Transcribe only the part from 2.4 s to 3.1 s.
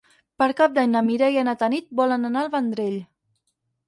al Vendrell.